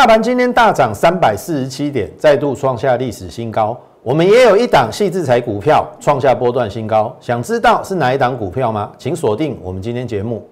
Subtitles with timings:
[0.00, 3.78] 大盘今天大涨三百四十七点，再度创下历史新高。
[4.02, 8.90] 我们也有一档细制裁股票创下波段新高，想知道是哪一档股票吗？
[8.96, 10.48] 请锁定我们今天节目。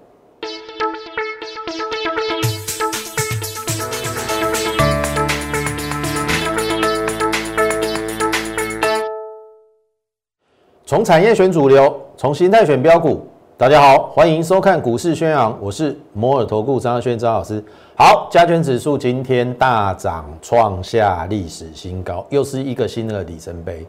[10.85, 13.27] 从产业选主流，从形态选标股。
[13.59, 17.61] 大家好，欢迎收看股市宣扬，我是摩尔投顾张轩张老师。
[17.93, 23.85] 好，加权指数今天大涨，创下历史新高，又是一个新的里程碑。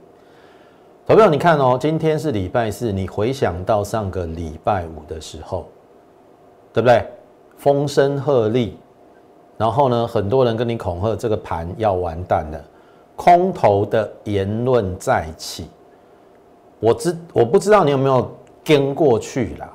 [1.07, 5.69] 投票，你看哦，今天是礼拜四，你回想到上个礼拜五的时候，
[6.73, 7.07] 对不对？
[7.57, 8.73] 风声鹤唳，
[9.57, 12.61] 然后呢，很多人跟你恐吓，这个盘要完蛋了，
[13.15, 15.69] 空头的言论再起。
[16.81, 18.29] 我知我不知道你有没有。
[18.65, 19.69] 跟过去了，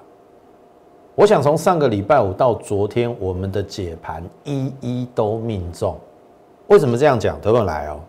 [1.15, 5.97] 我想从上个礼拜五到昨天，我们的解盘一一都命中。
[6.67, 7.39] 为什么这样讲？
[7.41, 7.99] 等我来哦。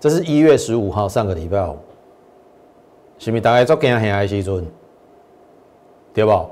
[0.00, 1.76] 这是一月十五号，上个礼拜五，
[3.18, 4.66] 是不是大概做惊吓的时阵？
[6.12, 6.46] 对不？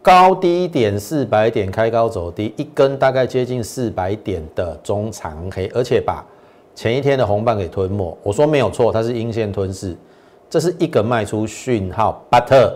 [0.00, 6.24] 高低点四百点开高走低，一根大概接近四百点的中长黑，而且把
[6.74, 8.16] 前一天的红棒给吞没。
[8.22, 9.96] 我说没有错，它是阴线吞噬。
[10.50, 12.70] 这是一个卖出讯号，but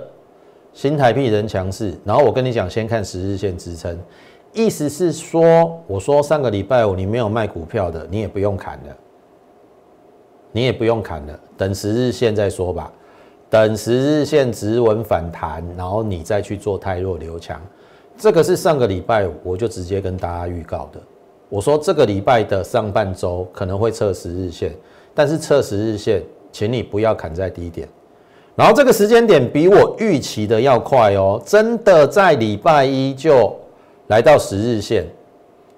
[0.78, 1.92] 新台币仍强势。
[2.04, 3.98] 然后我跟你讲，先看十日线支撑，
[4.52, 8.96] 意思是说，我说上个礼拜五你没有卖股票的，你也不用砍了，
[10.52, 12.92] 你也不用砍了，等十日线再说吧。
[13.50, 17.60] 等十日线止稳反弹，然后你再去做太弱留强。
[18.16, 21.00] 这个是上个礼拜五我就直接跟大家预告的，
[21.48, 24.72] 我说这个礼拜的上半周可能会测十日线，
[25.12, 26.22] 但是测十日线。
[26.50, 27.86] 请你不要砍在低点，
[28.58, 33.56] 然后这个时间点比我预期的要快哦，真的在礼拜一就
[34.08, 35.04] 来到十日线，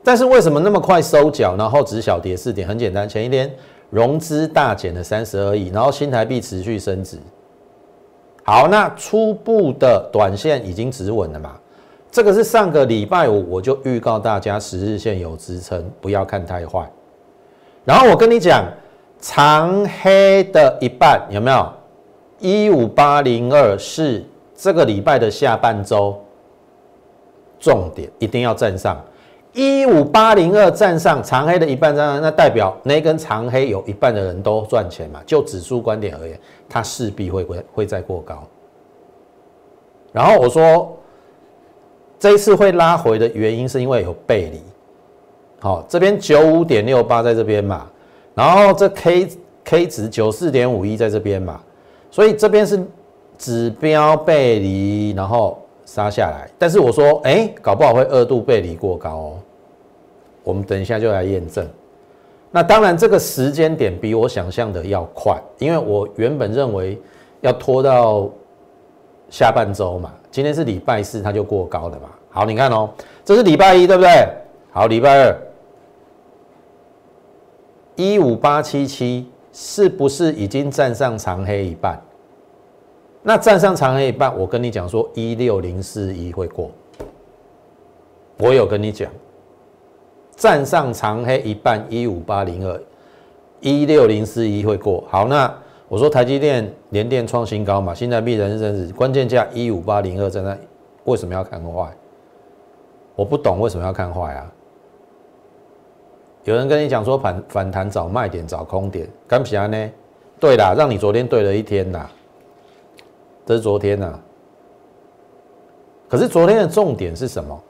[0.03, 2.67] 但是为什么那么快收脚，然后只小跌四点？
[2.67, 3.55] 很简单，前一天
[3.91, 7.19] 融资大减了三十二亿，然后新台币持续升值。
[8.45, 11.57] 好，那初步的短线已经止稳了嘛？
[12.11, 16.90] 这个是上个礼拜五我就预告大家十日线有支撑，不要看太坏。
[17.85, 18.64] 然后我跟你讲。
[19.23, 21.70] 长黑的一半有没有？
[22.40, 24.24] 一五八零二是
[24.56, 26.18] 这个礼拜的下半周
[27.58, 29.02] 重点，一定要站上
[29.52, 35.20] 一五八零二站上长黑的一半站上，那代表那根长黑有一半的人都赚钱嘛？
[35.27, 38.42] 就指数观点而言，它势必会会会再过高。
[40.12, 40.96] 然后我说
[42.18, 44.62] 这一次会拉回的原因是因为有背离，
[45.61, 47.86] 好，这边九五点六八在这边嘛。
[48.34, 49.28] 然后这 K
[49.64, 51.61] K 值九四点五一在这边嘛，
[52.10, 52.84] 所以这边是
[53.38, 56.50] 指标背离，然后杀下来。
[56.58, 59.38] 但是我说，哎，搞不好会二度背离过高哦。
[60.42, 61.68] 我们等一下就来验证。
[62.50, 67.00] 那当然，这个时间点比我想象的要快，因为我原本认为
[67.42, 68.28] 要拖到
[69.28, 70.12] 下半周嘛。
[70.32, 72.08] 今天是礼拜四，它就过高了嘛。
[72.28, 72.90] 好，你看哦，
[73.24, 74.28] 这是礼拜一，对不对？
[74.72, 75.36] 好，礼拜二。
[77.96, 82.00] 一五八七七是不是已经站上长黑一半？
[83.22, 86.70] 那站上长黑一半，我跟你讲说一六零四一会过。
[88.39, 89.10] 我有跟你讲，
[90.34, 92.80] 站上长黑一半一五八零二
[93.60, 95.05] 一六零四一会过。
[95.08, 95.52] 好，那
[95.89, 100.56] 我说台积电连电创新高嘛，新台币人生日关键价一五八零二在那，
[101.05, 101.92] 为什么要看坏？
[103.14, 104.52] 我不懂为什么要看坏啊？
[106.45, 109.90] 有人跟你讲说反反弹找卖点找空点，干皮安呢？
[110.39, 112.08] 对啦，让你昨天对了一天呐，
[113.45, 114.18] 这是昨天呐。
[116.08, 117.62] 可是昨天的重点是什么？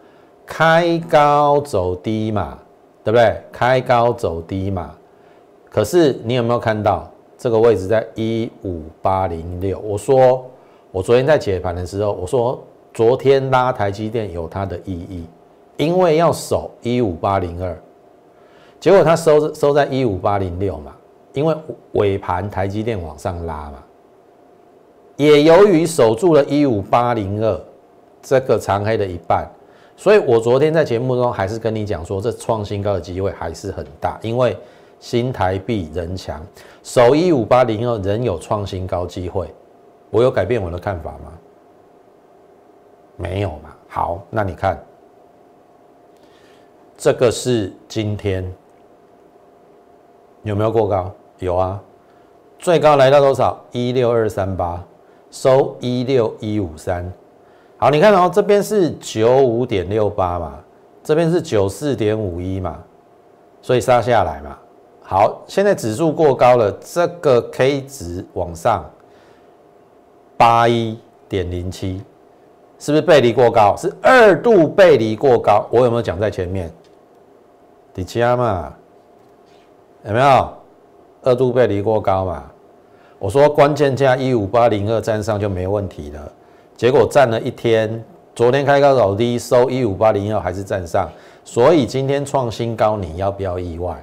[0.47, 2.58] 开高走低嘛，
[3.04, 3.42] 对不对？
[3.53, 4.94] 开高走低嘛。
[5.69, 9.78] 可是你有没有看到这个位置在一五八零六？
[9.81, 10.44] 我说
[10.92, 12.62] 我昨天在解盘的时候，我说
[12.94, 15.26] 昨天拉台积电有它的意义，
[15.76, 17.76] 因为要守一五八零二。
[18.80, 20.96] 结果它收收在一五八零六嘛，
[21.34, 21.55] 因为
[21.93, 23.75] 尾盘台积电往上拉嘛，
[25.16, 27.60] 也由于守住了一五八零二
[28.22, 29.46] 这个长黑的一半，
[29.99, 34.56] 所以我昨天在节目中还是跟你讲说，这创新高的机会还是很大，因为
[34.99, 36.40] 新台币人强，
[36.82, 39.46] 守一五八零二仍有创新高机会。
[40.08, 41.32] 我有改变我的看法吗？
[43.16, 43.76] 没有嘛。
[43.88, 44.78] 好，那你看，
[46.96, 48.50] 这个是今天。
[50.42, 51.12] 有没有过高？
[51.38, 51.81] 有啊，
[52.58, 53.58] 最高来到多少？
[53.72, 54.82] 一六二三八，
[55.31, 57.10] 收一六一五三。
[57.76, 60.58] 好，你看哦，这边是九五点六八嘛，
[61.02, 62.78] 这边是九四点五一嘛，
[63.62, 64.58] 所以杀下来嘛。
[65.02, 68.84] 好，现在指数过高了，这个 K 值往上
[70.36, 70.98] 八一
[71.28, 72.02] 点零七，
[72.78, 73.75] 是不是背离过高？
[73.76, 75.66] 是二度背离过高。
[75.70, 76.70] 我有没有讲在前面？
[77.93, 78.72] 底加嘛，
[80.05, 80.52] 有没有
[81.23, 82.44] 二度背离过高嘛？
[83.19, 86.32] 我说关键价一五八零二站上就没问题了，
[86.75, 88.02] 结果站了一天，
[88.35, 91.06] 昨天开高走低，收一五八零二还是站上，
[91.44, 94.02] 所以今天创新高，你要不要意外？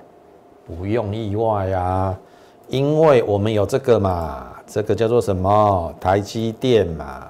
[0.67, 2.15] 不用意外呀，
[2.67, 5.91] 因为我们有这个嘛，这个叫做什么？
[5.99, 7.27] 台积电嘛，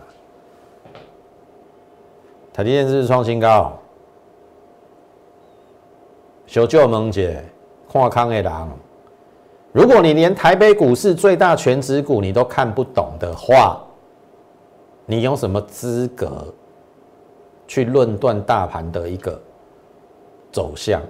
[2.51, 3.71] 台积电是创新高？
[6.47, 7.43] 小舅萌姐，
[8.01, 8.69] 看康的狼。
[9.71, 13.79] 如果你连台北股市最大全指股你都看不懂的话，
[15.05, 16.53] 你有什么资格
[17.67, 19.39] 去论断大盘的一个
[20.51, 21.01] 走向？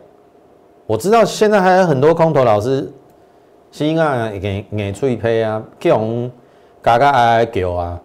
[0.85, 2.91] 我知道现在还有很多空头老师，
[3.71, 6.29] 心啊，硬硬脆皮啊，叫我
[6.81, 8.01] 嘎嘎哀哀叫啊，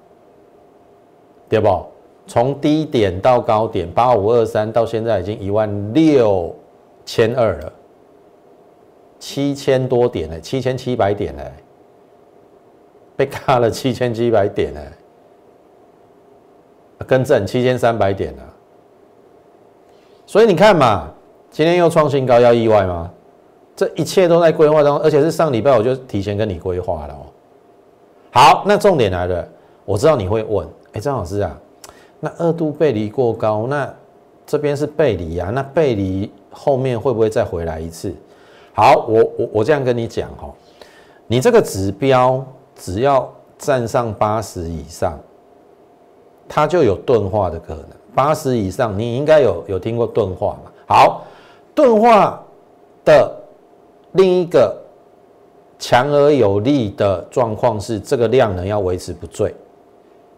[1.48, 1.86] 对不？
[2.26, 6.54] 从低点到高点八五二三，到现在已经一万六
[7.04, 7.72] 千二了，
[9.22, 11.52] 七千多点了，七千七百点了，
[13.14, 14.80] 被卡了七千七百点了，
[17.06, 18.42] 更正七千三百点呢，
[20.26, 21.08] 所以你看嘛。
[21.52, 23.12] 今天又创新高，要意外吗？
[23.76, 27.26] 这一切都在规划中，而且是上礼拜我就提前跟你规划了哦。
[28.30, 29.46] 好，那重点来了，
[29.84, 31.60] 我知道你会问，哎，张老师啊，
[32.18, 33.94] 那二度背离过高，那
[34.46, 38.10] 这边是背离啊，那背离后面会不会再回来一次？
[38.74, 40.50] 好，我我我这样跟你讲哈，
[41.26, 45.18] 你这个指标只要站上八十以上，
[46.48, 47.86] 它就有钝化的可能。
[48.14, 50.70] 八十以上，你应该有有听过钝化嘛？
[50.86, 51.24] 好。
[51.74, 52.38] 钝化
[53.02, 53.34] 的
[54.12, 54.76] 另一个
[55.78, 59.54] 强而有力的状况是，这个量能要维持不坠，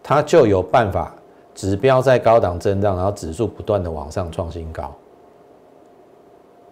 [0.01, 1.13] 它就有办法
[1.53, 4.93] 指标在高档震荡，然后指数不断的往上创新高。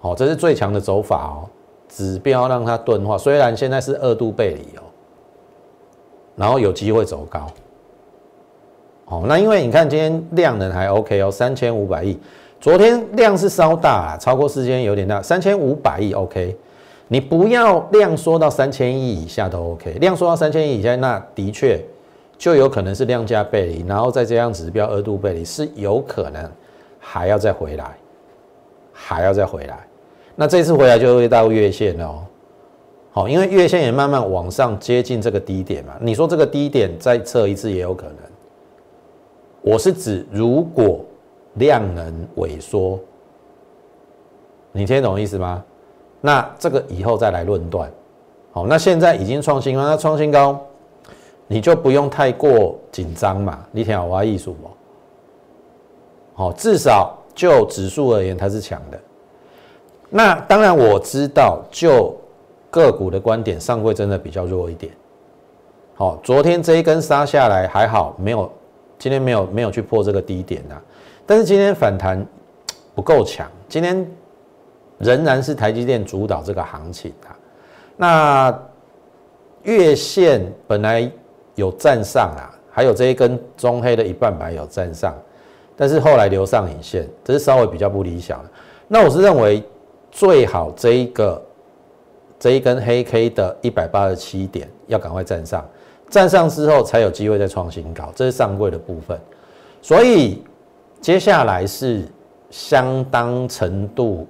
[0.04, 1.50] 哦，这是最强的走法哦。
[1.90, 4.82] 指标让它钝化，虽然现在是二度背离哦，
[6.36, 7.48] 然后有机会走高。
[9.06, 12.18] 哦，那因为你看今天量能还 OK 哦，三千五百亿。
[12.60, 16.58] 昨天量是稍大，超过四千有点大，三千五百亿 OK，
[17.10, 21.80] 你不要量缩到三千亿以下都 OK，量缩到三千亿以下，那的确
[22.38, 26.50] 就有可能是量价背离，然后再这样指标二度背离是有可能
[27.00, 27.86] 还要再回来，
[28.94, 29.78] 还要再回来，
[30.36, 32.24] 那这次回来就会到月线哦，
[33.12, 38.16] 好，因为月线也慢慢往上接近这个低点嘛，你说这个低点再测一次也有可能，
[39.62, 41.00] 我是指如果。
[41.58, 43.00] 量能萎缩，
[44.72, 45.64] 你听懂意思吗？
[46.20, 47.92] 那这个以后再来论断。
[48.52, 50.60] 好，那现在已经创新高，那创新高，
[51.46, 53.64] 你就不用太过紧张嘛。
[53.72, 54.68] 你听好我艺术不？
[56.34, 59.00] 好，至少就指数而言，它是强的。
[60.16, 62.16] 那当然我知道，就
[62.70, 64.94] 个股的观点，上柜真的比较弱一点。
[65.96, 68.52] 好，昨天这一根杀下来还好，没有，
[69.00, 70.80] 今天没有没有去破这个低点呐。
[71.26, 72.24] 但是今天反弹
[72.94, 74.08] 不够强，今天
[75.00, 77.34] 仍然是台积电主导这个行情啊。
[77.98, 78.60] 那
[79.64, 81.12] 月线本来
[81.56, 85.16] 有站上啊，还有这一根中黑的一半白有站上，
[85.76, 88.50] 但是后来留上影线，这是稍微比较不理想的。
[88.88, 89.64] 那我是认为
[90.14, 91.42] 最好这一个
[92.40, 95.68] 这一根黑 K 的一百八十七点要赶快站上，
[96.10, 99.20] 站上之后才有机会再创新高，这是上柜的部分，
[99.82, 100.42] 所以。
[101.02, 102.08] 接下来是
[102.50, 104.26] 相当程度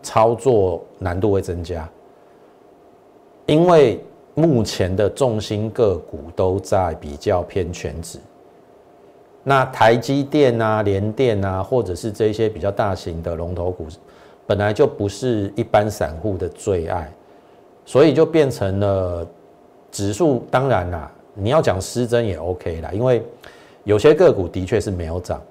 [0.00, 1.90] 操作难度会增加，
[3.46, 4.00] 因为
[4.34, 8.20] 目前的重心个股都在比较偏全值。
[9.42, 13.88] 那台积电啊、联电啊，或者是这些比较大型的龙头股，
[14.46, 17.12] 本来就不是一般散户的最爱，
[17.84, 19.26] 所以就变成了
[19.90, 20.46] 指数。
[20.50, 23.24] 当然啦，你要讲失真也 OK 啦，因为
[23.84, 25.42] 有些个股的确是没有涨。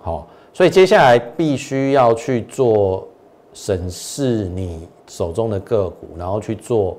[0.00, 3.06] 好，所以接下来必须要去做
[3.52, 6.98] 审视你手中的个股，然后去做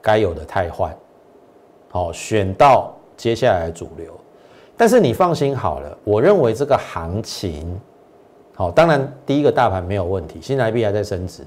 [0.00, 0.94] 该有的汰换，
[1.90, 4.12] 好，选到接下来主流。
[4.76, 7.80] 但是你放心好了，我认为这个行情，
[8.56, 11.44] 好，当然第一个大盘没有问题，新台币还在升值。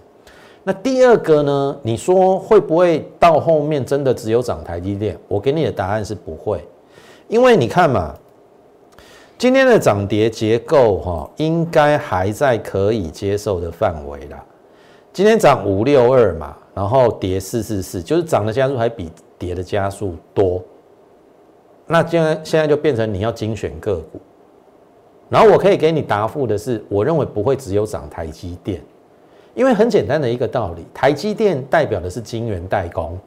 [0.64, 1.78] 那第二个呢？
[1.82, 5.18] 你说会不会到后面真的只有涨台积电？
[5.28, 6.66] 我给你的答案是不会，
[7.28, 8.16] 因为你看嘛。
[9.40, 14.44] 今天的涨跌结构哈，应该还在可以接受的范围啦。
[15.14, 20.62] 今天涨五六二嘛，然后跌四四四，就是涨的加速还比跌的加速多。
[21.88, 24.20] 那现在现在就变成你要精选个股，
[25.30, 28.82] 然后我可以给你答复的是，我认为不会只有涨台积电，
[29.54, 33.18] 因为很简单的一个道理，台积电代表的是晶圆代工。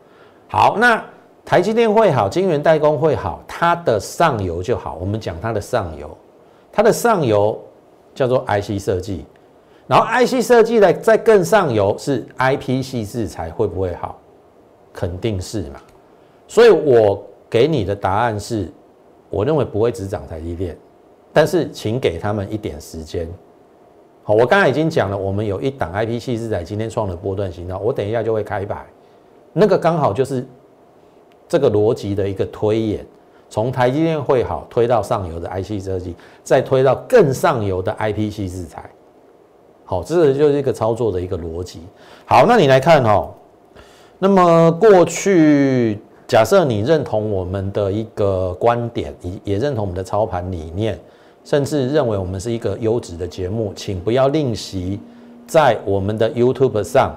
[0.48, 1.02] 好，那
[1.44, 4.98] 台积电会好，晶圆代工会好，它的上游就好。
[5.00, 6.10] 我们讲它的上游，
[6.72, 7.58] 它的上游
[8.14, 9.24] 叫做 IC 设计，
[9.86, 14.18] 然后 IC 设计的在更上游是 IP 系制裁会不会好？
[14.92, 15.80] 肯定是嘛。
[16.48, 17.22] 所以我。
[17.52, 18.72] 给你的答案是，
[19.28, 20.74] 我认为不会只涨台积电，
[21.32, 23.28] 但是请给他们一点时间。
[24.22, 28.86] 好，我刚才已经讲了，我们有一档 IP 系是在今天创了波段形态，我等一下就会开牌，
[29.52, 30.46] 那个刚好就是
[31.48, 33.06] 这个逻辑的一个推演，
[33.50, 38.88] 从台积电会好推到上游的 IC 设计，再推到更上游的 IP 系制裁。
[39.84, 41.80] 好，这个就是一个操作的一个逻辑。
[42.24, 43.30] 好，那你来看哦，
[44.18, 45.98] 那么过去。
[46.28, 50.98] 假设你认同我们的一个观点，也也认同我们的操盘理念，
[51.44, 54.98] 甚至认为我们是一个优质的节目，请不要吝惜
[55.46, 57.14] 在我们的 YouTube 上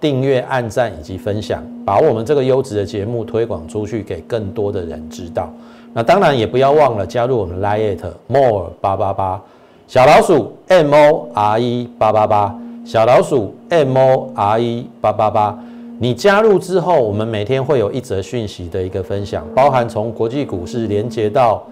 [0.00, 5.50] 订阅、按赞以及分享，把我们这个优质的节目推广出去，给更多的人知道。
[5.92, 9.40] 那当然也不要忘了加入我们 Lite More 八八八
[9.86, 15.58] 小老鼠 M O R E 八八八小老鼠 M O R E 八八八。
[16.00, 21.62] 你加入之后，我们每天会有一则讯息的一个分享，包含从国际股市连接到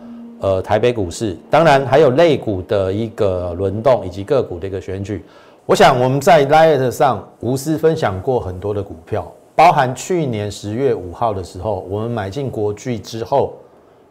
[0.43, 5.25] 呃台北股市，当然还有类股的一个轮动以及个股的一个选举。
[5.67, 13.53] 我想我们在 Light 上无私分享过很多的股票，包含去年十月五号的时候，我们买进国巨之后，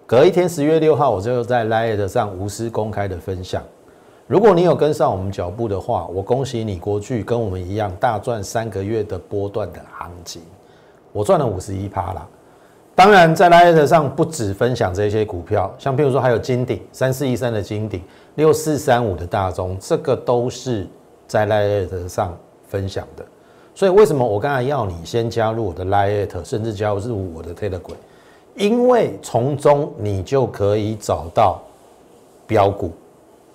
[0.06, 3.62] 隔一天十月六号，我就在 Light 上无私公开的分享。
[4.26, 10.42] 如果你有跟上我们脚步的话，我恭喜你，国巨跟我们一样大赚三个月的波段的行情，
[11.12, 12.26] 我赚了五十一趴啦。
[13.04, 18.00] 当然，在 Light 上不止分享这些股票，像譬如说还有金鼎三四一三的金鼎，
[18.36, 20.86] 六四三五的大中，这个都是
[21.28, 23.26] 在 Light 上分享的。
[23.74, 27.96] 所以为什么我刚才要你先加入我的 Light，甚至加入我的 Telegram？
[28.54, 31.60] 因为从中你就可以找到
[32.46, 32.92] 标股。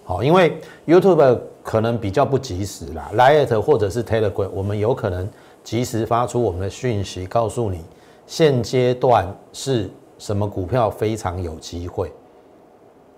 [0.03, 5.29] 好，因为 YouTube 可能比较不及时啦，Lite 或者是 Telegram，我们有可能
[5.63, 7.85] 及时发出我们的讯息，告诉你
[8.27, 12.13] 现阶段是什么股票非常有机会。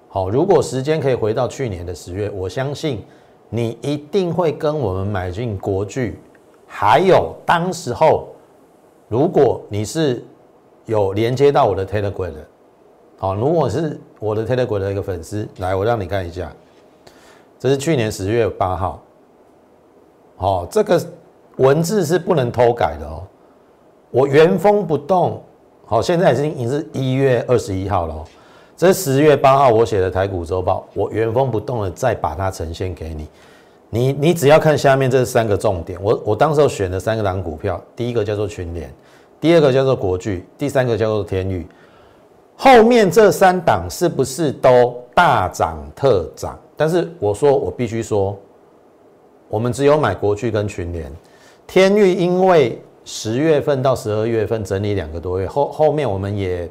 [0.08, 3.04] 好，如果时间可以回到去年的十月，我相信
[3.50, 6.18] 你一定会跟我们买进国巨，
[6.66, 8.28] 还有当时候，
[9.08, 10.24] 如果你是
[10.86, 12.46] 有连接到我的 Telegram 的，
[13.18, 16.52] 好，如果是我的 Telegram 的一个粉丝，来，我让你看一下。
[17.58, 19.02] 这是去年十月八号，
[20.36, 21.00] 好，这个
[21.56, 23.22] 文字是不能偷改的哦。
[24.10, 25.42] 我原封不动，
[25.84, 28.24] 好，现在已经已经是一月二十一号了。
[28.76, 33.28] 这十月八号我写的台股周报，我原封不动的再把它呈现给你。
[33.90, 38.92] 你你只要看下面这三个重点，我我当时候选的三个档股票，第一个叫做群联，
[39.40, 41.66] 第二个叫做国巨，第三个叫做天宇。
[42.54, 46.58] 后面这三档是不是都大涨特涨？
[46.76, 48.36] 但是我说，我必须说，
[49.48, 51.10] 我们只有买国巨跟群联，
[51.66, 56.70] 天域因为十月份到十二月份整理两个多月，后后面我们也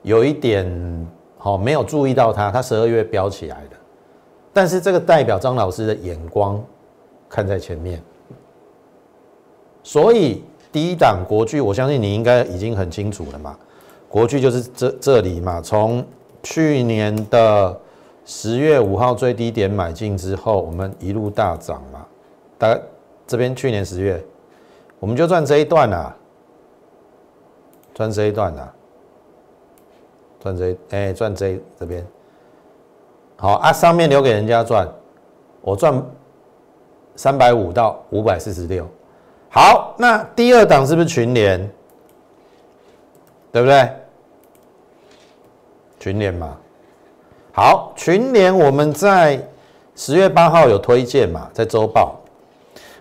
[0.00, 0.66] 有一点
[1.36, 3.76] 好没有注意到它，它十二月飙起来的。
[4.50, 6.58] 但是这个代表张老师的眼光
[7.28, 8.02] 看在前面，
[9.82, 13.54] 所以第一档国剧，我相信你应该已经很清楚了嘛，
[14.08, 16.02] 国剧就是这这里嘛，从
[16.42, 17.78] 去年的。
[18.26, 22.06] 十月五号最低点买进之后，我们一路大涨嘛。
[22.56, 22.80] 大概
[23.26, 24.24] 这边去年十月，
[25.04, 26.16] 我们就赚这一段啊，
[27.92, 28.72] 赚这一段啊，
[30.40, 32.02] 赚这哎赚这这边。
[33.36, 34.88] 好啊，上面留给人家赚，
[35.60, 36.02] 我赚
[37.16, 38.88] 三百五到五百四十六。
[39.50, 41.60] 好，那第二档是不是群联？
[43.52, 43.90] 对不对？
[46.00, 46.56] 群联嘛。
[47.52, 49.38] 好，群联我们在
[49.94, 52.18] 十月八号有推荐嘛，在周报，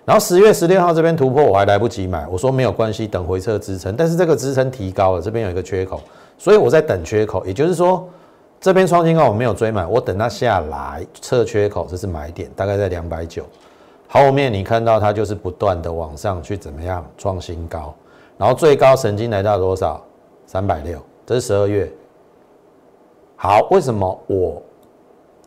[0.06, 6.02] 然后十月十六号这边突破我还来不及买，我说没有关系，等回撤支撑，但是这个支撑提高了，这边有一个缺口，
[6.38, 8.08] 所以我在等缺口，也就是说
[8.60, 13.46] 这边创新高我没有追买，我等它下来测缺口，这是买点，大概在两百九，
[14.10, 17.96] 后面你看到它就是不断的往上去怎么样创新高，
[18.38, 20.04] 然后最高曾经来到多少？
[20.46, 21.92] 三百六，这是十二月。
[23.38, 24.62] 好，为什么我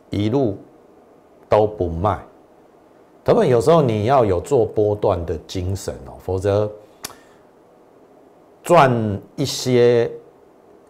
[0.09, 0.57] 一路
[1.47, 2.19] 都不卖？
[3.27, 6.71] 等等，有时候你要有做波段的精神哦，否则
[8.63, 8.89] 赚
[9.35, 10.09] 一些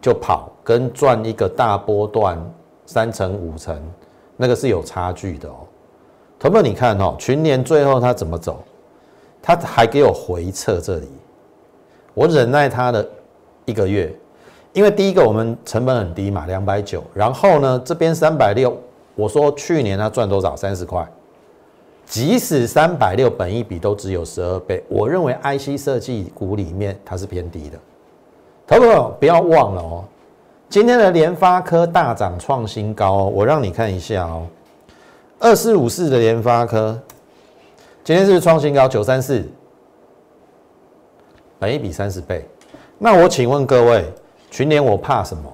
[0.00, 2.38] 就跑，跟赚一个大波段
[2.86, 3.76] 三成五成，
[4.36, 5.66] 那个是有差距的哦。
[6.38, 8.62] 同学你看哦，群年最后它怎么走？
[9.42, 11.08] 它还给我回撤这里，
[12.14, 13.04] 我忍耐它的
[13.64, 14.14] 一个月，
[14.72, 18.78] 因为第一个我们成本很低嘛，两百九，然后呢这边三百六，
[19.16, 20.54] 我说去年它赚多少？
[20.54, 21.04] 三十块。
[22.08, 27.78] 即使三百六本一比都只有十二倍，我认为 IC 设计股里面它是偏低的。
[28.66, 30.04] 投朋友不要忘了哦，
[30.70, 34.46] 今天的联发科大涨创新高哦，我让你看一下哦，
[35.38, 36.98] 二四五四的联发科
[38.02, 39.46] 今天是创新高九三四，
[41.58, 42.48] 本一比三十倍。
[42.96, 44.10] 那我请问各位，
[44.50, 45.44] 群联我怕什么？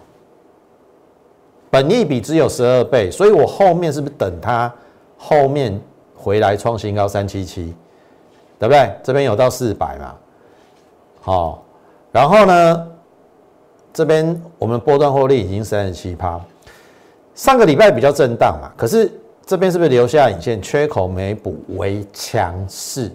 [1.68, 4.72] 本一比只有十二倍，所以我后面是不是等它
[5.18, 5.80] 后面？
[6.24, 7.74] 回来创新高三七七，
[8.58, 8.90] 对不对？
[9.02, 10.14] 这边有到四百嘛？
[11.20, 11.62] 好，
[12.10, 12.88] 然后呢，
[13.92, 16.40] 这边我们波段获利已经三十七趴。
[17.34, 19.12] 上个礼拜比较震荡嘛，可是
[19.44, 20.62] 这边是不是留下影线？
[20.62, 23.12] 缺口没补为强势，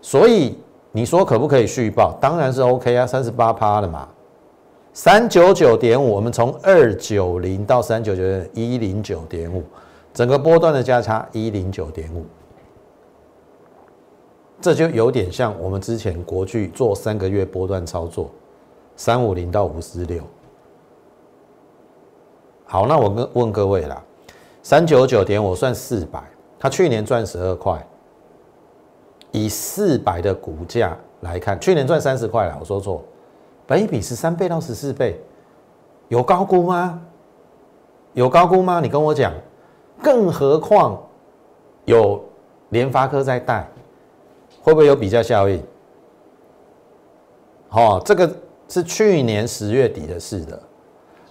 [0.00, 0.58] 所以
[0.92, 2.16] 你说可不可以续报？
[2.18, 4.08] 当然是 OK 啊，三十八趴了嘛，
[4.94, 9.62] 三九九点五，我们从二九零到三九九点一零九点五。
[10.16, 12.24] 整个波段的价差一零九点五，
[14.62, 18.30] 这就有点像我们之前国巨做三个月波段操作，
[18.96, 20.22] 三五零到五四六。
[22.64, 24.02] 好，那我跟问各位啦，
[24.62, 26.24] 三九九点我算四百，
[26.58, 27.86] 他去年赚十二块，
[29.32, 33.04] 以四百的股价来看，去年赚三十块了，我说错，
[33.66, 35.20] 本一比十三倍到十四倍，
[36.08, 37.02] 有高估吗？
[38.14, 38.80] 有高估吗？
[38.80, 39.30] 你跟我讲。
[40.02, 41.00] 更何况
[41.84, 42.22] 有
[42.70, 43.68] 联发科在带，
[44.62, 45.62] 会不会有比较效应？
[47.68, 48.30] 好，这个
[48.68, 50.60] 是去年十月底的事的。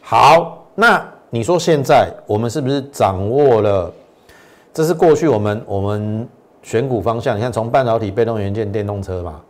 [0.01, 3.91] 好，那你说现在我们是不是掌握了？
[4.73, 6.28] 这是过去我们我们
[6.62, 7.38] 选股方向。
[7.38, 9.41] 你看，从半导体、被动元件、电动车嘛，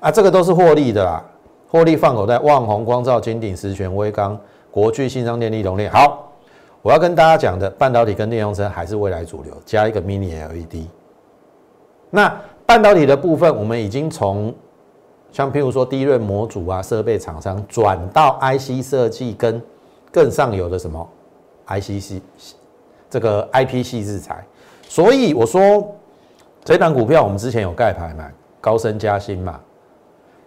[0.00, 1.24] 啊，这个都是获利的啦，
[1.68, 2.38] 获利放口袋。
[2.38, 4.38] 旺宏、光照、金鼎、石泉、威刚、
[4.70, 6.27] 国巨、信商电力、龙链，好。
[6.82, 10.86] 我要跟大家讲的，半导体跟电动车还是未来主流，加一个 Mini LED。
[12.10, 14.54] 那半导体的部分，我们已经从
[15.32, 19.60] 像譬如说低润模组啊，设备厂商转到 IC 设计跟
[20.10, 21.06] 更上游的什么
[21.66, 22.20] ICC
[23.10, 24.44] 这个 IP 系制裁。
[24.88, 25.94] 所以我说
[26.64, 29.60] 这档股票我们之前有盖牌嘛，高升加薪嘛，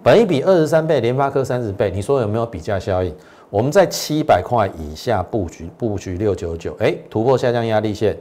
[0.01, 3.15] 本一比二十三倍，联发科三十倍，你说有没有比价效应？
[3.51, 8.17] 我们在七百块以下布局，布局六九九，哎，突破下降压力线，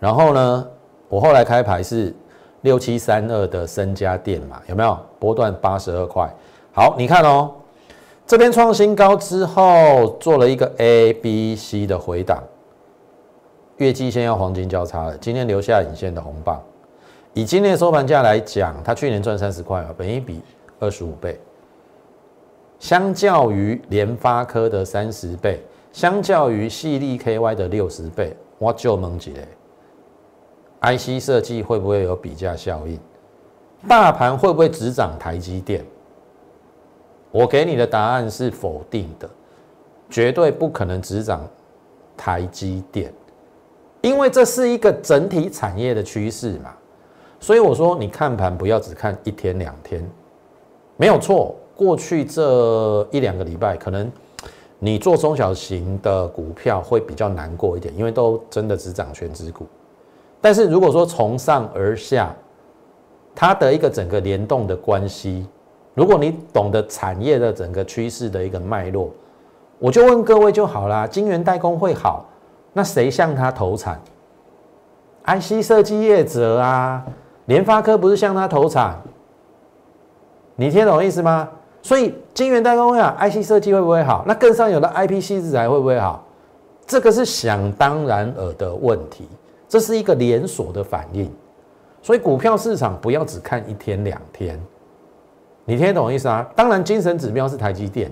[0.00, 0.68] 然后呢，
[1.08, 2.12] 我后来开牌是
[2.62, 6.28] 六七三二的深家电嘛，有没有波段八十二块？
[6.72, 7.52] 好，你看哦，
[8.26, 12.42] 这边创新高之后做了一个 A B C 的回档，
[13.76, 16.60] 月季线要黄金交叉了，今天留下引线的红棒，
[17.34, 20.42] 以今天的收盘价来讲，它去年赚三十块啊，本一比
[20.80, 21.38] 二十五倍。
[22.78, 25.60] 相较于联发科的三十倍，
[25.92, 29.48] 相较于细粒 KY 的六十倍，我就问几嘞
[30.82, 32.98] ？IC 设计会不会有比价效应？
[33.88, 35.84] 大盘会不会只涨台积电？
[37.30, 39.28] 我给你的答案是否定的，
[40.08, 41.46] 绝对不可能只涨
[42.16, 43.12] 台积电，
[44.00, 46.74] 因为这是一个整体产业的趋势嘛。
[47.40, 50.08] 所以我说，你看盘不要只看一天两天，
[50.96, 51.54] 没有错。
[51.76, 54.10] 过去这一两个礼拜，可能
[54.78, 59.66] 你做中小型的股票会比较难过一点，因为都真的只涨全指股。
[60.40, 62.34] 但是如果说从上而下，
[63.34, 65.46] 它的一个整个联动的关系，
[65.94, 69.10] 如果你懂得产业的整个趋势的一个脉络，
[69.78, 71.06] 我就问各位就好啦。
[71.06, 72.24] 晶圆代工会好，
[72.72, 74.00] 那谁向他投产
[75.26, 77.04] ？IC 设计业者啊，
[77.44, 78.98] 联发科不是向他投产？
[80.54, 81.48] 你听懂意思吗？
[81.86, 84.24] 所以晶圆代工啊，IC 设计会不会好？
[84.26, 86.20] 那更上游的 IP 系制裁会不会好？
[86.84, 89.28] 这个是想当然尔的问题，
[89.68, 91.32] 这是一个连锁的反应。
[92.02, 94.60] 所以股票市场不要只看一天两天，
[95.64, 96.44] 你听得懂意思啊？
[96.56, 98.10] 当然，精神指标是台积电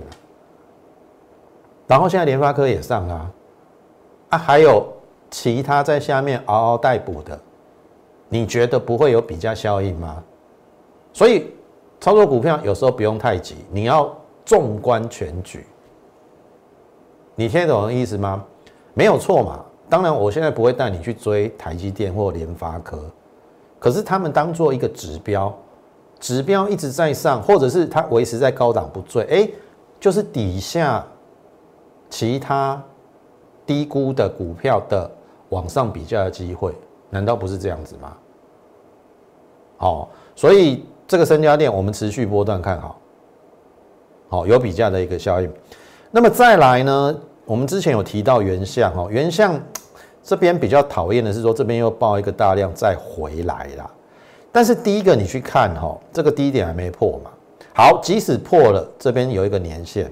[1.89, 3.31] 然后现在联发科也上啊
[4.29, 4.87] 啊，还有
[5.33, 7.37] 其他在下面嗷嗷待哺的，
[8.29, 10.23] 你觉得不会有比较效应吗？
[11.13, 11.51] 所以。
[12.05, 14.15] 操作股票有时候不用太急，你要
[14.45, 15.65] 纵观全局。
[17.35, 18.45] 你听得懂我的意思吗？
[18.93, 19.65] 没有错嘛。
[19.89, 23.11] 当然，我现在不会带你去追台积电或联发科，
[23.79, 25.51] 可是他们当做一个指标，
[26.21, 29.49] 指标一直在上，或者是它维持在高档不坠，哎，
[29.99, 31.03] 就是底下
[32.11, 32.83] 其他
[33.65, 35.11] 低估的股票的
[35.49, 36.75] 往上比较的机会，
[37.09, 38.15] 难道不是这样子吗？
[39.79, 42.99] 好，所以这个三家店我们持续波段看好，
[44.29, 45.53] 好有比价的一个效应。
[46.11, 49.61] 那么再来呢，我们之前有提到原相哦，原相。
[50.27, 53.91] 这边比较讨厌的是说，这边又爆一个大量再回来啦。
[54.51, 57.31] 但是第一个你去看哈，这个低点还没破嘛。
[57.75, 60.11] 好，即使破了，这边有一个年线，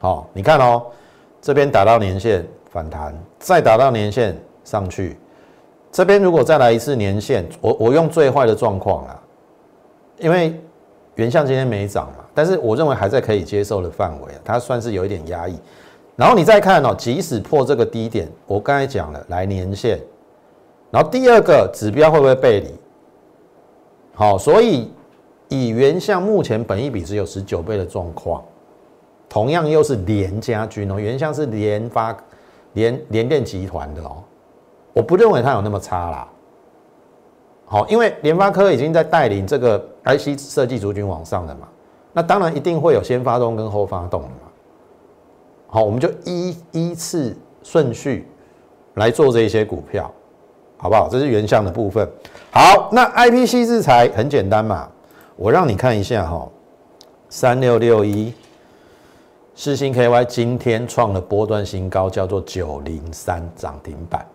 [0.00, 0.82] 好，你看哦，
[1.40, 5.16] 这边打到年线反弹，再打到年线上去，
[5.92, 9.21] 这边如果再来一次年线，我我用最坏的状况啦，
[10.22, 10.58] 因为
[11.16, 15.58] 原相今天没涨嘛，但是我认为还在可以接受的范围，它算是有一点压抑。
[16.16, 19.98] 然后你再看哦，即使破这个低点，我刚才讲了来年线，
[20.90, 22.68] 然后第二个指标会不会背离？
[24.14, 24.90] 好，所以
[25.48, 28.44] 以原相目前本益比只有十九倍的状况，
[29.28, 32.16] 同样又是联家军哦，原相是联发
[32.74, 34.22] 联联电集团的哦，
[34.92, 36.28] 我不认为它有那么差啦。
[37.64, 41.68] 好，因为联发科已经在带领这个 IC 设计族群往上的嘛，
[42.12, 44.34] 那当然一定会有先发动跟后发动的嘛。
[45.68, 48.28] 好，我们就依依次顺序
[48.94, 50.12] 来做这一些股票，
[50.76, 51.08] 好不好？
[51.08, 52.06] 这是原相的部分。
[52.50, 54.88] 好，那 IPC 制裁很简单嘛，
[55.36, 56.46] 我让你看一下哈，
[57.30, 58.34] 三六六一，
[59.54, 64.26] 世星 KY 今天创了波段新高，叫做九零三涨停板，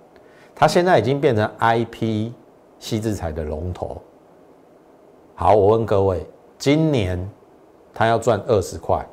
[0.56, 2.32] 它现在已经变成 IPC
[2.80, 4.02] 制裁的龙头。
[5.40, 6.26] 好，我问各位，
[6.58, 7.30] 今年
[7.94, 9.08] 它要赚二十块？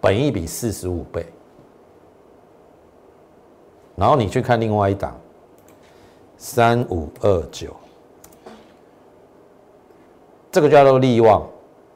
[0.00, 1.26] 本益比四十五倍，
[3.94, 5.14] 然后你去看另外一档
[6.38, 7.76] 三五二九，
[10.50, 11.46] 这个叫做利旺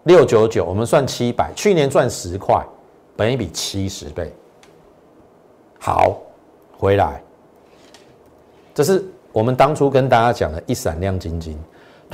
[0.03, 2.63] 六九九，我们算七百，去年赚十块，
[3.17, 4.31] 本益比七十倍。
[5.81, 6.19] 好，
[6.77, 7.23] 回来，
[8.75, 11.59] 这是我们当初跟大家讲的一闪亮晶晶，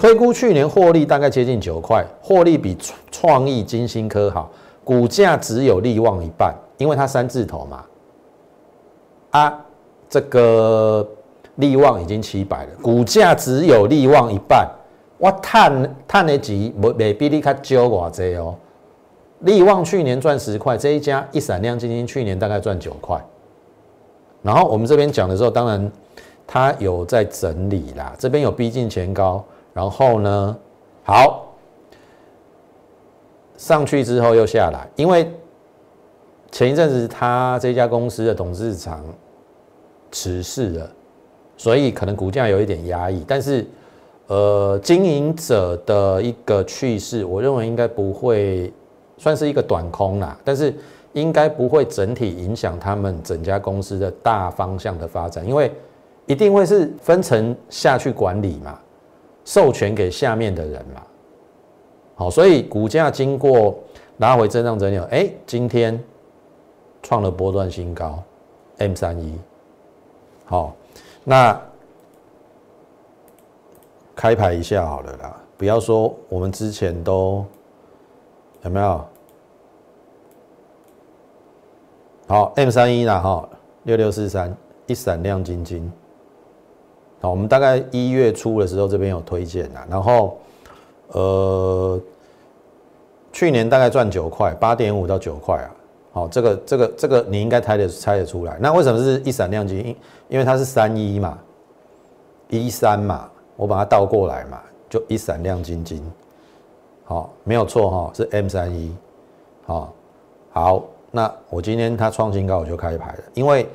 [0.00, 2.74] 推估去年获利大概接近九块，获利比
[3.10, 4.50] 创意金星科好。
[4.82, 7.84] 股价只有利旺一半，因为它三字头嘛。
[9.32, 9.62] 啊，
[10.08, 11.06] 这个
[11.56, 14.66] 利旺已经七百了，股价只有利旺一半，
[15.18, 18.54] 我探探的钱没没比你卡少偌济哦。
[19.40, 23.22] 利旺去年赚十块，这一家一闪亮晶晶去年大概赚九块。
[24.40, 25.92] 然后我们这边讲的时候，当然
[26.46, 30.58] 它有在整理啦，这边有逼近前高，然后呢，
[31.04, 31.46] 好。
[33.56, 35.30] 上去之后又下来，因为
[36.50, 39.04] 前一阵子他这家公司的董事长
[40.10, 40.90] 辞世了，
[41.58, 43.22] 所以可能股价有一点压抑。
[43.28, 43.66] 但是，
[44.28, 48.72] 呃，经营者的一个去世，我认为应该不会
[49.18, 50.74] 算是一个短空啦，但是
[51.12, 55.70] 应该不会整体影响他们整家公司的大方向的发展，因为
[56.24, 58.80] 一定会是分层下去管理嘛，
[59.44, 61.02] 授权给下面的人嘛。
[62.14, 63.78] 好，所以股价经过
[64.18, 65.98] 拉回震荡整理，哎，今天
[67.02, 68.22] 创了波段新高
[68.78, 69.38] ，M 三一。
[70.44, 70.74] 好，
[71.24, 71.58] 那
[74.14, 77.44] 开牌一下好了啦，不要说我们之前都
[78.62, 79.04] 有没有？
[82.26, 83.48] 好，M 三一啦，哈，
[83.84, 84.54] 六六四三，
[84.86, 85.90] 一闪亮晶晶。
[87.20, 90.38] 好，我们大概一月初的时候这边有推荐啦，然后。
[91.12, 92.00] 呃，
[93.32, 95.70] 去年大概赚九块，八点五到九块啊。
[96.12, 98.56] 好，这个这个这个你应该猜得猜得出来。
[98.60, 99.76] 那为什么是一闪亮晶？
[99.78, 99.96] 因
[100.28, 101.36] 因为它是三一嘛，
[102.48, 106.00] 一三嘛，我把它倒过来嘛，就一闪亮晶晶。
[107.02, 108.94] 好，没有错哈，是 M 三一。
[109.66, 109.92] 好，
[110.52, 113.68] 好，那我今天它创新高，我就开牌了，因为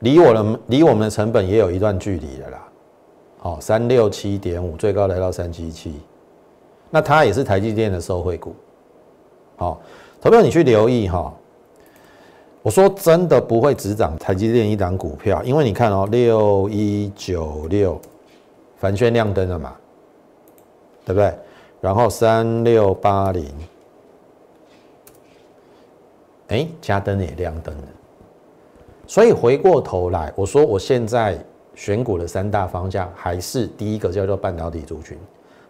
[0.00, 2.68] 离我的离我们的成本也有一段距离了啦。
[3.42, 5.92] 好，三六七点五，最高来到三七七。
[6.90, 8.54] 那它也是台积电的受惠股，
[9.56, 9.80] 好，
[10.20, 11.34] 投票你去留意哈。
[12.62, 18.00] 我说真的不会只涨台积电一档股票，因为你看哦，六一九六，
[18.76, 19.74] 凡轩亮灯了嘛，
[21.04, 21.34] 对不对？
[21.80, 23.52] 然后三六八零，
[26.46, 27.88] 哎，加灯也亮灯了。
[29.08, 31.36] 所以回过头来，我说我现在
[31.74, 35.16] 选股的三大方向，还是第一个叫做半导体族群。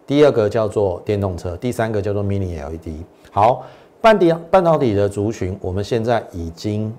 [0.05, 3.03] 第二个叫做电动车，第三个叫做 Mini LED。
[3.31, 3.63] 好，
[4.01, 6.93] 半底半导体的族群，我们现在已经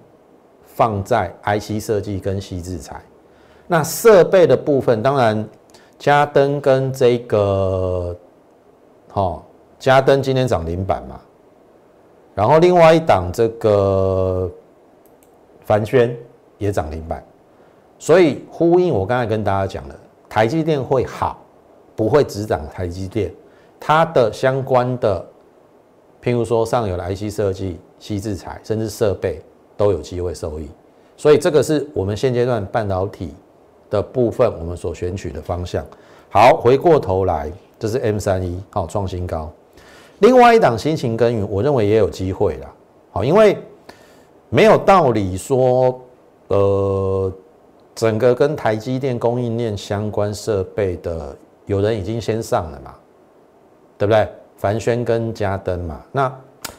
[0.65, 3.03] 放在 IC 设计跟细制材。
[3.67, 5.47] 那设备的部分，当然
[5.99, 8.17] 嘉登跟这个，
[9.11, 9.45] 好，
[9.79, 11.21] 嘉登今天涨停板嘛，
[12.35, 14.51] 然后另外一档这个
[15.61, 16.17] 凡轩
[16.59, 17.23] 也涨停板，
[18.05, 21.43] 所以呼应我刚才跟大家讲的，台积电会好，
[21.97, 23.33] 不会只涨台积电，
[23.81, 25.25] 它的相关的，
[26.23, 29.41] 譬如说上游的 IC 设计、细制材，甚至设备
[29.75, 30.69] 都有机会受益，
[31.17, 33.33] 所以这个是我们现阶段半导体。
[33.91, 35.85] 的部分，我们所选取的方向。
[36.29, 39.49] 好，回过头来，这是 M 三一，好创新高。
[40.19, 42.75] 另外一档辛勤耕耘，我认为也有机会啦。
[43.13, 43.57] 好，因为
[44.49, 46.01] 没有道理说，
[46.49, 47.33] 呃，
[47.95, 52.95] 整个跟台积电供应链相关设备的，有人已经先上了嘛，
[53.99, 54.29] 对不对？
[54.57, 56.33] 凡轩跟嘉登嘛，那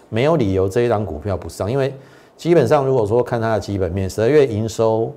[0.10, 1.94] 没有理由这一档股票不上，因为
[2.36, 5.14] 基本上如果说看它的基本面，十二月营收。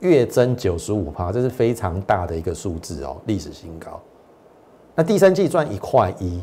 [0.00, 4.00] 月增九十五趴，这是非常大的一个数字哦，历史新高。
[4.96, 6.42] 那第三季赚一块一，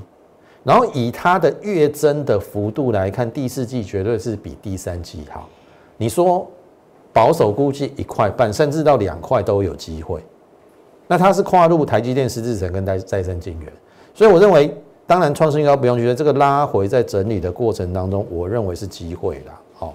[0.64, 5.50] 然后以它的月增的幅度来看，第四季绝对是比第三季好。
[5.98, 6.50] 你说
[7.14, 10.24] 保守估计一块半，甚至到两块都有机会。
[11.08, 13.74] 那它是跨入台积电、十字城跟再再生晶圆，
[14.14, 14.76] 所以我认为，
[15.08, 19.60] 当然创新高不用觉得这个拉回在整理的过程当中，我认为是机会啦。
[19.74, 19.94] 好。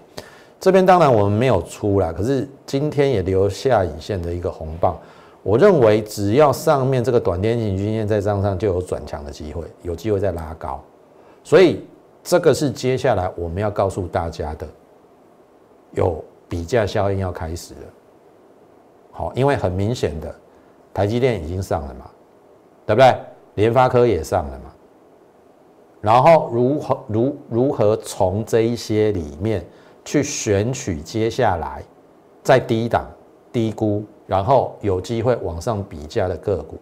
[0.61, 4.97] 这边当然我们没有出啦，可是今天也留下影线的一个红棒。
[5.43, 10.83] 我认为只要上面这个短天型均线在上上，就有转强的机会，有机会再拉高。
[11.43, 11.85] 所以
[12.23, 14.67] 这个是接下来我们要告诉大家的，
[15.93, 16.25] 有
[16.55, 17.81] 比价效应要开始了。
[19.11, 20.33] 好，因为很明显的，
[20.93, 22.09] 台积电已经上了嘛，
[22.87, 23.13] 对不对？
[23.57, 24.73] 联发科也上了嘛。
[26.01, 29.67] 然后如何如如何从这一些里面？
[30.07, 31.83] 去选取接下来
[32.43, 33.11] 在低档
[33.51, 36.79] 低估，然后有机会往上比价的个股，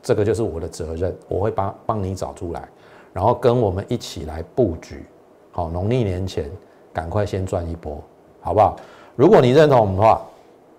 [0.00, 2.68] 这个就是我的责任，我会帮帮你找出来，
[3.12, 5.04] 然后跟我们一起来布局。
[5.50, 6.48] 好，农历年前
[6.92, 8.00] 赶快先赚一波，
[8.40, 8.76] 好不好？
[9.16, 10.22] 如果你认同我们的话，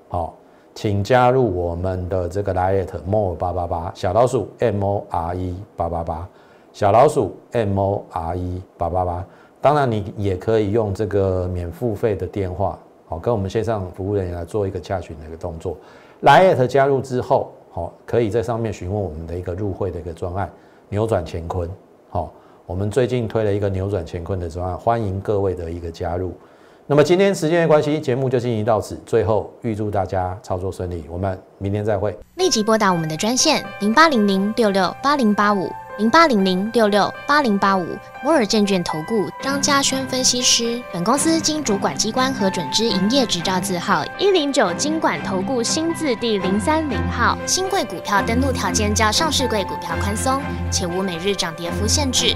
[0.10, 0.34] 好，
[0.74, 6.28] 请加入我们的这个 liet more 八八八小老鼠 m o r e 八八八
[6.74, 9.26] 小老鼠 m o r e 八八八。
[9.60, 15.78] 当然，你也可以用这个免付费的电话，好，跟我们线上服务人员来做一个加群的一个动作。
[16.22, 20.50] 来 at 加入之后，好，可以在上面询问我们的一个入会的一个专案，
[20.90, 21.70] 扭转乾坤。
[22.10, 22.32] 好，
[22.66, 26.34] 我们最近推了一个扭转乾坤的专案，欢迎各位的一个加入。
[26.92, 29.00] 那么今天时间的关系，节目就进行到此。
[29.06, 32.14] 最后预祝大家操作顺利，我们明天再会。
[32.36, 35.72] 立即拨打我们的专线零八零零六六八零八五。
[35.98, 37.86] 零八零零六六八零八五
[38.24, 47.38] 摩尔证券投顾张嘉轩分析师，本公司经主管机关核准之营业执照字号一零九金管投顾新字第零三零号。
[47.46, 52.36] 新贵股票登录条件较上市贵股票宽松，且无每日涨跌幅限制。